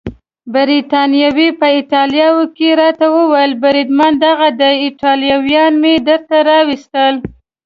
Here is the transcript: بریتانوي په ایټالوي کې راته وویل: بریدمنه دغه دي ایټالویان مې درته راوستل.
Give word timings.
بریتانوي 0.53 1.49
په 1.59 1.67
ایټالوي 1.77 2.45
کې 2.55 2.67
راته 2.81 3.05
وویل: 3.15 3.51
بریدمنه 3.63 4.09
دغه 4.25 4.47
دي 4.59 4.73
ایټالویان 4.85 5.73
مې 5.81 5.93
درته 6.07 6.37
راوستل. 6.49 7.15